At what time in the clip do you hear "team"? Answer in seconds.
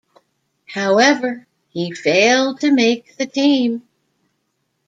3.27-3.83